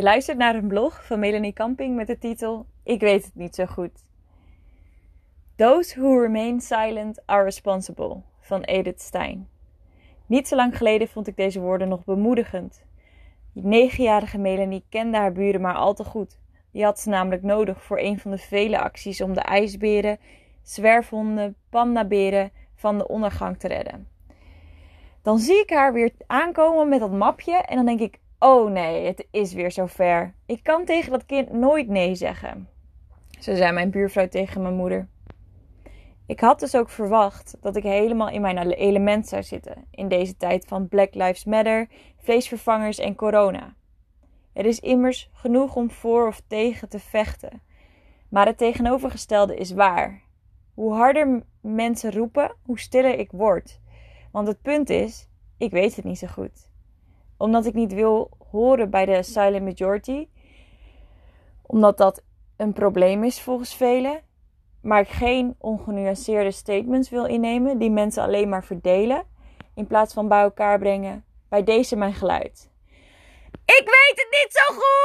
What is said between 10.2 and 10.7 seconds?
Niet zo